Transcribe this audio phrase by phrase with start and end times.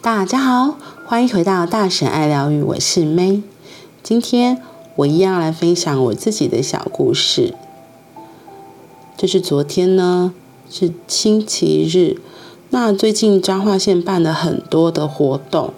[0.00, 3.42] 大家好，欢迎回到大婶爱疗愈，我是 May。
[4.00, 4.62] 今天
[4.94, 7.52] 我一样来分享我自己的小故事。
[9.16, 10.32] 就是昨天呢，
[10.70, 12.20] 是星期日。
[12.70, 15.74] 那最近彰化县办了很多的活动，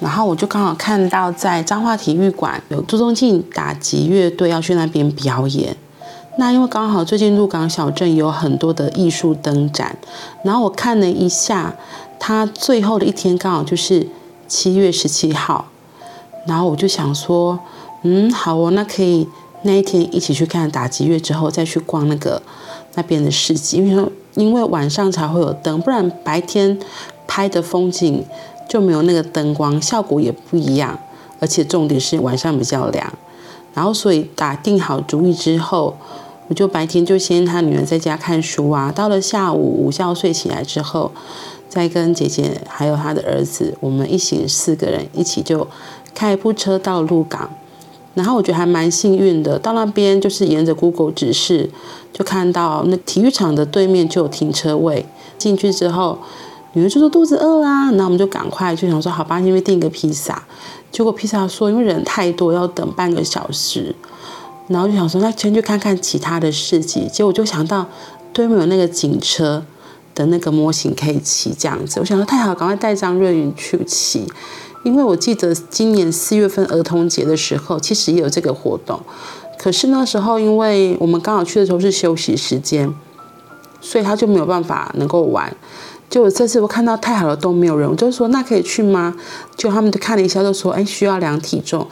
[0.00, 5.76] 然后我就刚好看到在彰化体育馆有朱宗庆打击乐队要去那边表演。
[6.38, 9.96] 那因为刚好最近鹿港小镇有很多的艺术灯展，
[10.42, 11.74] 然后我看了一下，
[12.18, 14.06] 他最后的一天刚好就是
[14.48, 15.66] 七月十七号，
[16.46, 17.58] 然后我就想说，
[18.02, 19.28] 嗯，好哦，那可以
[19.62, 22.40] 那一天一起去看打击乐之后再去逛那个
[22.94, 26.78] 那边的市集，因为因为晚上才会有灯，不然白天
[27.26, 28.24] 拍的风景
[28.68, 30.98] 就没有那个灯光，效果也不一样，
[31.40, 33.12] 而且重点是晚上比较凉，
[33.74, 35.96] 然后所以打定好主意之后。
[36.48, 41.10] 我就白天就先他女儿在家看书啊，到了下午午觉睡起来之后，
[41.76, 45.68] 再跟姐姐还有他的儿子，我们一行四个人一起就
[46.14, 47.50] 开一部车到鹿港，
[48.14, 51.68] 然后我觉得还蛮幸运的，到那边就是沿着 Google 指示，
[52.14, 55.04] 就看到那体育场的对面就有停车位，
[55.36, 56.16] 进去之后，
[56.72, 60.42] 女儿就说肚子饿啦，然后我们就赶快就想说好吧，因为订个披萨，
[60.90, 63.94] 结果披萨说因为人太多要等半个小时。
[64.68, 67.06] 然后就想说，那先去看看其他的市集。
[67.12, 67.86] 结果我就想到
[68.32, 69.62] 对面有那个警车
[70.16, 72.00] 的那个模型可以骑这样子。
[72.00, 74.26] 我想说太好，赶快带张瑞云去骑。
[74.82, 79.00] 因为我记得今年四月份儿童节的时候，其实也有这个活动。
[79.58, 82.92] 可是那时候因为我们刚好去的时候是休息时间，
[83.80, 85.56] 所以他就没有办法能够玩。
[86.08, 89.16] 就我这次我看到太好了都没有人，我就说那可以去吗？
[89.56, 91.86] 就他们就看了一下，就说哎，需要量体重。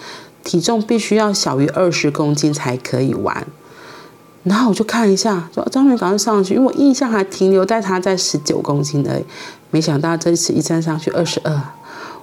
[0.44, 3.46] 体重必须要小于二十公斤才可以玩，
[4.44, 9.24] 然后我就看一下，说张明赶快上去，因为我印象还停留在他在十九公斤而已，
[9.70, 11.60] 没想到这次一站上去二十二，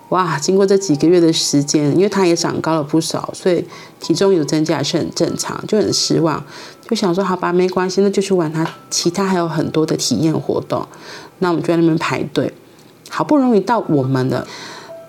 [0.09, 0.37] 哇！
[0.39, 3.65] 经过这几个月的时间，因为他也长高了不少，所以
[3.99, 6.43] 体重有增加是很正常，就很失望，
[6.87, 10.87] 就想说好吧，没关系，那就去玩他其他还有很多的体验活动，
[11.39, 12.53] 那我们就在那边排队，
[13.09, 14.47] 好不容易到我们的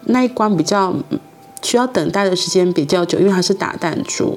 [0.07, 0.95] 那一关比较。
[1.65, 4.37] 需要等待的时间比较久，因为它是打弹珠，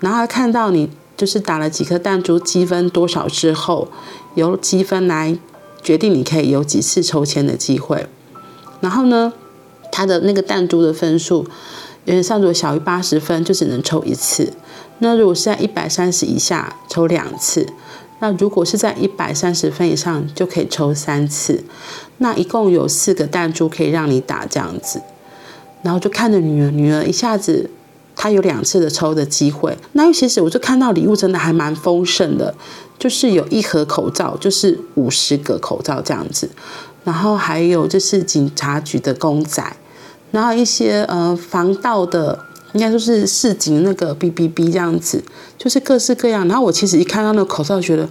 [0.00, 3.88] 然后看到你就是打了几颗弹珠，积分多少之后，
[4.34, 5.38] 由积分来
[5.82, 8.06] 决定你可以有几次抽签的机会。
[8.80, 9.32] 然后呢，
[9.92, 11.46] 它的那个弹珠的分数，
[12.04, 14.52] 原上如果小于八十分就只能抽一次，
[14.98, 17.66] 那如果是在一百三十以下抽两次，
[18.20, 21.64] 那如果是在一百三十分以上就可以抽三次。
[22.18, 25.02] 那一共有四个弹珠可以让你打这样子。
[25.82, 27.68] 然后就看着女儿，女儿一下子，
[28.16, 29.76] 她有两次的抽的机会。
[29.92, 32.54] 那其实我就看到礼物真的还蛮丰盛的，
[32.98, 36.48] 就是有一盒口罩，就是五十个口罩这样子。
[37.04, 39.62] 然后还有就是警察局的公仔，
[40.30, 42.38] 然后一些呃防盗的，
[42.72, 45.22] 应该说是市警那个 B B B 这样子，
[45.58, 46.48] 就是各式各样。
[46.48, 48.08] 然后我其实一看到那个口罩，觉得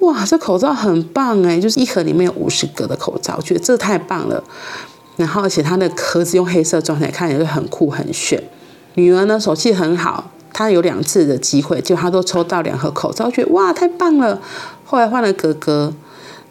[0.00, 4.44] 哇，这口罩很棒哎，就是一盒里面有五十个的口罩，我觉得这太棒了。
[5.16, 8.40] 然后，而且它的壳子用黑色装起来，看起来就很酷很炫。
[8.94, 14.40] 女儿呢，手气很好，她有两次的机会，就她都抽到两盒口罩，觉得哇，太棒了。
[14.84, 15.92] 后来换了哥哥，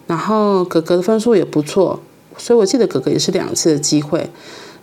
[0.06, 2.00] 然后哥哥的分数也不错，
[2.36, 4.30] 所以我记得哥哥也是两次的机会。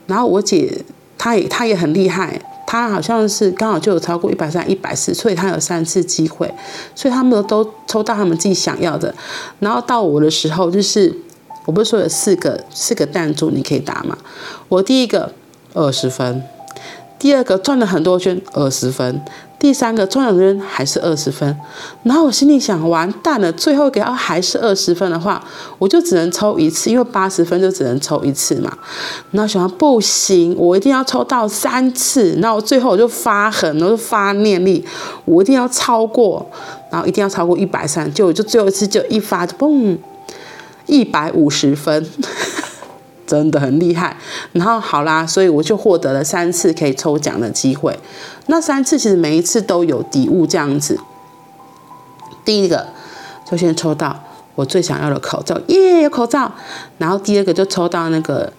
[0.08, 0.84] 然后我姐
[1.18, 6.54] 她也她也很厉害，她好像是刚好就有超过一百三、一百四，所以她有三次机会，
[6.94, 9.16] 所以他们都抽到他们自己想要的。
[9.60, 11.22] 然后到我的时候就是。
[11.68, 14.16] 我不是说有四个四个弹珠你可以打吗？
[14.70, 15.34] 我第一个
[15.74, 16.44] 二十分，
[17.18, 19.22] 第二个转了很多圈二十分，
[19.58, 21.58] 第三个转了圈还是二十分。
[22.04, 25.44] 然后我心里想，完蛋了，最后一个要还是二十分的话，
[25.80, 28.78] 我就只能抽一次，因为八十分就只能抽一次嘛。
[29.32, 32.38] 然后想不行，我一定要抽到三次。
[32.42, 34.86] 然后最后我就发狠，我就发念力，
[35.24, 36.46] 我一定要超过，
[36.92, 38.14] 然后一定要超过一百三。
[38.14, 39.98] 就就最后一次就一发就嘣。
[40.88, 42.08] 一百五十分，
[43.26, 44.16] 真的很厉害。
[44.54, 47.98] 然后好啦，所以我就获得了三次可以抽奖的机会。
[48.48, 51.00] 那三次其实每一次都有礼物这样子。
[52.44, 52.88] 第一个
[53.50, 54.24] 就先抽到
[54.56, 56.52] 我最想要的口罩，耶，有口罩。
[56.98, 58.52] 然后第二个就抽到那个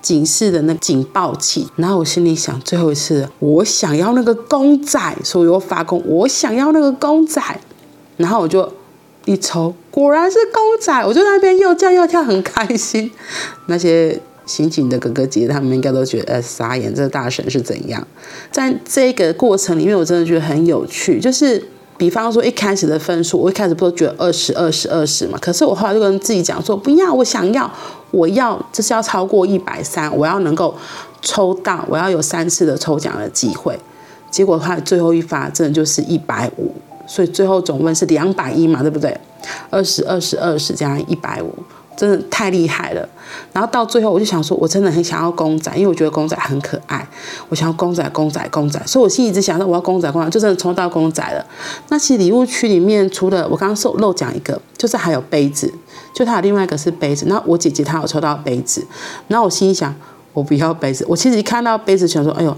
[0.00, 1.68] 警示的那警报器。
[1.76, 7.42] 然后我心里想，最后一次我想要那个公仔，所以我发功，我想要那个公仔。
[8.16, 8.72] 然后我就。
[9.24, 13.10] 一抽，果然是公仔，我就在那边又叫又跳，很开心。
[13.66, 18.06] 那些刑警的哥哥姐姐他们应该都觉得，呃，傻眼，这大神是怎样？
[18.50, 21.64] 在这个过程里面，我真的觉得很有趣，就是
[21.96, 25.38] 比方说一开始的分数，我一开始不都觉得二十二十二十嘛？
[25.40, 27.70] 可是我后来就跟自己讲说，不要，我想要，
[28.10, 30.74] 我要这是要超过一百三，我要能够
[31.20, 33.78] 抽到，我要有三次的抽奖的机会。
[34.30, 36.74] 结果他，最后一发真的就是一百五，
[37.06, 39.16] 所以最后总分是两百一嘛，对不对？
[39.70, 41.52] 二十二十二十加一百五。
[41.94, 43.06] 真的太厉害了，
[43.52, 47.06] 然后到最后我就想说，我真的很想要公仔，因为我觉得公仔很可爱，
[47.50, 51.44] 我想要公仔公仔公仔，所以我心里一直想着我要公仔公仔，就真的抽到公仔了。
[51.90, 55.72] 那其实礼物区里面除了我刚刚说漏讲一个，就是还有杯子，
[56.14, 57.26] 就它有另外一个是杯子。
[57.28, 58.84] 那我姐姐她有抽到杯子，
[59.28, 59.94] 然后我心里想，
[60.32, 61.04] 我不要杯子。
[61.06, 62.56] 我其实一看到杯子想说，哎呦，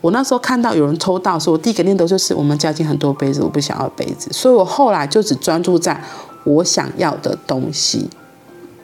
[0.00, 4.30] 我那时候看到有人抽到，说我第一个念头就是我们家已经很多杯子，我不想要杯子。
[4.32, 6.02] 所以我后来就只专注在
[6.44, 8.08] 我想要的东西。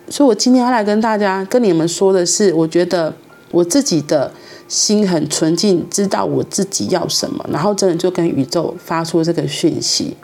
[0.09, 3.13] 所以，我今天要来跟大家、跟你们说的是，我觉得
[3.51, 4.31] 我自己的
[4.69, 10.17] 心很纯净，知道我自己要什么，然后真的就跟宇宙发出这个讯息，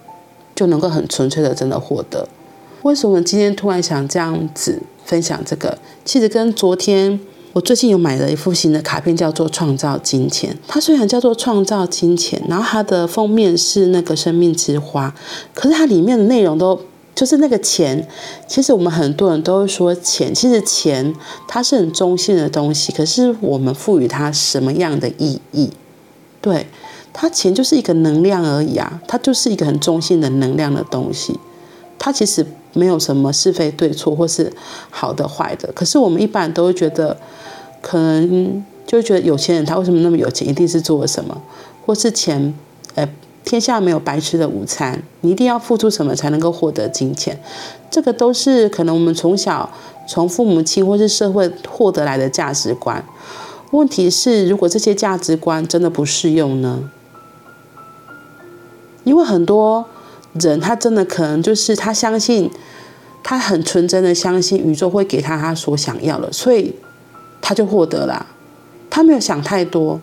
[0.55, 2.29] 就能够很纯粹的真的获得。
[2.83, 5.77] 为什么今天突然想这样子分享这个？
[6.05, 7.19] 其实跟昨天
[7.53, 10.55] 我最近有买了一副新的卡片，叫做《创造金钱》。
[10.67, 15.15] 它虽然叫做《创造金钱》，然后它的封面是那个生命之花，
[15.55, 16.81] 可是它里面的内容都。
[17.15, 18.09] 就是那个钱，
[18.49, 21.15] 其实我们很多人都会说钱，其实钱
[21.47, 25.69] 它是很中性的东西，可是我们赋予它什么样的意义？
[26.41, 26.67] 对，
[27.13, 31.39] 它钱就是一个能量而已啊，它就是一个很中性的能量的东西，
[31.99, 34.53] 它其实没有什么是非对错或是
[34.91, 35.71] 好的坏的。
[35.73, 37.17] 可是我们一般都会觉得，
[37.81, 41.43] 可能就觉得有钱人他为什么那么有钱，一定是做了什么，
[41.85, 42.55] 或是钱，
[42.95, 43.09] 呃。
[43.45, 47.37] 天下没有白吃的午餐，你一定要付出什么才能够获得金钱？
[47.91, 49.69] 这个都是可能我们从小
[50.07, 53.05] 从父母亲或是社会获得来的价值观。
[53.73, 56.89] 问题是，如果这些价值观真的不适用呢？
[59.03, 59.87] 因为很多
[60.35, 62.51] 人他真的可能就是他相信，
[63.23, 66.75] 他很纯真的相信宇宙会给他他所想要的，所以
[67.41, 68.27] 他就获得了，
[68.89, 70.01] 他没有想太多。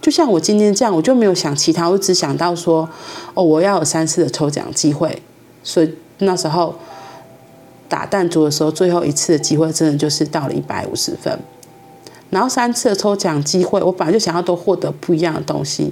[0.00, 2.88] 就像我今天这样，我就没有想其他，我只想到说，
[3.34, 5.20] 哦，我要有三次的抽奖机会，
[5.64, 6.76] 所以那时候
[7.88, 11.36] 打弹珠的时候，最后一次的机会真的就是到了一百五十分。
[12.36, 15.90] 然后三次的抽奖机会，我本来就想要都获得不一样的东西。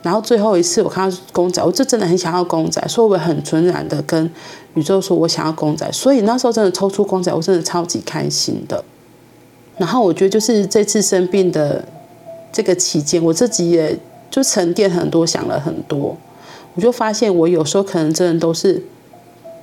[0.00, 4.30] 然后最后一次我看到公仔，我就真的很想要公仔，所以我很纯然的跟
[4.72, 5.86] 宇宙说我想要公仔。
[5.92, 8.82] 所以那时候真的抽出公仔，我真的超级开心的。
[9.76, 11.84] 然后我觉得就是这次生病的。
[12.56, 13.98] 这个期间，我自己也
[14.30, 16.16] 就沉淀很多，想了很多，
[16.76, 18.80] 我就发现我有时候可能真的都是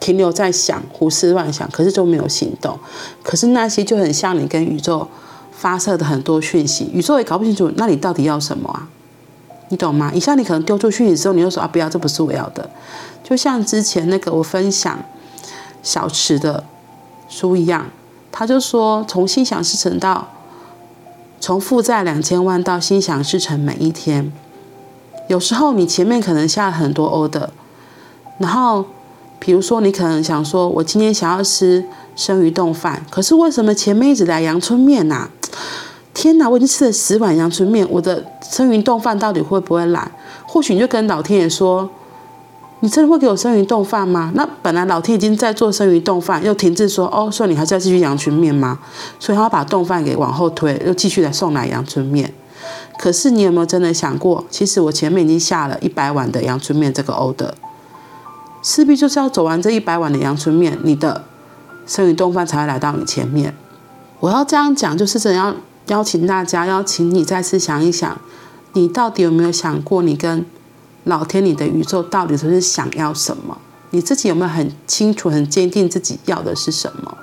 [0.02, 2.78] 停留在想，胡思乱想，可是就没有行动。
[3.24, 5.08] 可是那些就很像你跟宇宙
[5.52, 8.88] 发射的很多讯息，宇宙也搞不清楚，那你到底要什么啊？
[9.70, 10.12] 你懂吗？
[10.14, 12.70] 以下你可能丢出讯息之后，你就说啊，不要，这不是我要的。
[13.24, 15.00] 就像之前那个我分享
[15.84, 16.64] 小池的
[17.30, 17.86] 书一样，
[18.32, 20.28] 他就说从心想事成到。
[21.44, 24.32] 从负债两千万到心想事成每一天，
[25.28, 27.48] 有时候你前面可能下了很多 order，
[28.38, 28.86] 然后
[29.40, 31.84] 比如说你可能想说，我今天想要吃
[32.16, 35.30] 生鱼冻饭，可是为什么前面一直来阳春面呐？
[36.14, 40.12] 天哪，我已经吃了十碗阳春面，我的生鱼冻饭到底会不会来？
[40.46, 41.90] 或许你就跟老天爷说。
[42.84, 44.32] 你真的会给我生鱼冻饭吗？
[44.34, 48.80] 那本来老天已经在做生鱼冻饭，又停滞说哦，所以你还是要继续阳春面吗？
[49.20, 52.34] 所以他要把冻饭给往后推，又继续来送来阳春面。
[52.98, 57.52] 可是你有没有真的想过，其实我前面已经下了一百碗的阳春面这个 order，
[58.64, 61.24] 势必就是要走完这一百碗的阳春面，你的
[61.86, 63.56] 生鱼冻饭才会来到你前面。
[64.22, 65.54] 我要这样讲，就是真的要
[65.88, 68.18] 邀请大家，邀请你再次想一想，
[68.74, 70.46] 你到底有没有想过，你跟
[71.04, 73.58] 老天，你的宇宙到底是想要什么？
[73.90, 77.18] 你自己有没有很清楚、很坚定自己要的是什么？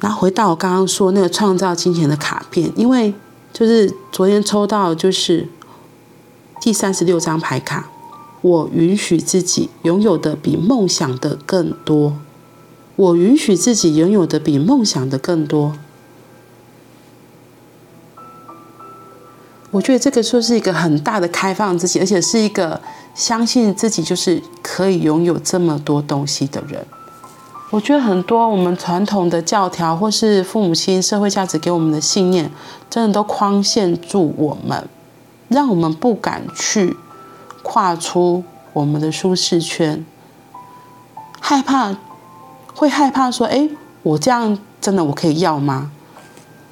[0.00, 3.12] 然后回到我刚刚说那个创造金钱的卡片，因为
[3.52, 5.48] 就是昨天抽到就是
[6.60, 7.90] 第三十六张牌卡，
[8.40, 12.16] 我允许自己拥有的比梦想的更多，
[12.96, 15.72] 我允许自己拥有的比梦想的更多。
[19.70, 22.78] 我觉得这个就是一个很大的开放自己，而且是一个
[23.14, 26.86] 相信自己就是可以拥有这么多东西的人。
[27.70, 32.50] 我觉得很多我们传统的教条或是父母亲社会价值给我们的信念，
[32.90, 34.86] 真的都框限住我们，
[35.48, 36.94] 让我们不敢去
[37.62, 38.44] 跨出
[38.74, 40.04] 我们的舒适圈，
[41.40, 41.96] 害怕
[42.74, 43.68] 会害怕说：“哎，
[44.02, 45.90] 我这样真的我可以要吗？”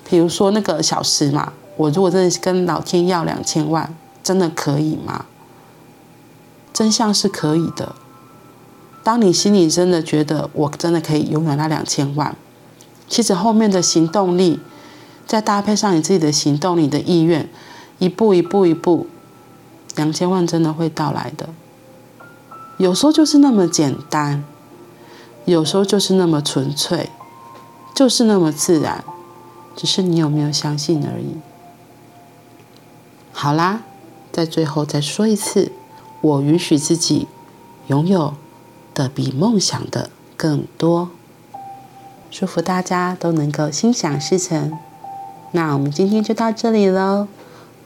[0.08, 1.52] 比如说那个小时嘛。
[1.76, 5.24] 我如果真的跟老天要两千万，真的可以吗？
[6.74, 7.94] 真相是可以的。
[9.02, 12.36] 当你心里真的觉得我真的可以拥有那两千万，
[13.08, 14.60] 其实后面的行动力，
[15.26, 17.48] 再搭配上你自己的行动，你的意愿，
[17.98, 19.06] 一步一步一步，
[19.96, 21.48] 两千万真的会到来的。
[22.76, 24.44] 有时候就是那么简单，
[25.50, 27.10] 有时候就是那么纯粹，
[27.94, 29.04] 就是那么自然，
[29.76, 31.36] 只是你有没有相信而已。
[33.32, 33.82] 好啦，
[34.32, 35.72] 在最后再说一次，
[36.20, 37.26] 我允许自己
[37.88, 38.34] 拥有
[38.94, 41.10] 的比梦想的更多。
[42.30, 44.72] 祝福大家都能够心想事成。
[45.52, 47.26] 那我们今天就到这里喽，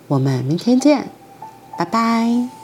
[0.09, 1.09] 我们明天见，
[1.79, 2.64] 拜拜。